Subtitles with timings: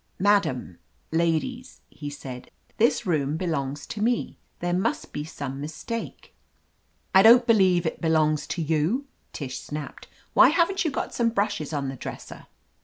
[0.17, 0.79] "Madam—
[1.11, 4.39] ladies," he said, "this room be longs to me.
[4.59, 6.33] There must be some mistake."
[7.13, 10.07] "I don*t believe it belongs to you," Tish snapped.
[10.33, 12.47] "Why haven't you got some brushes pn the dresser?"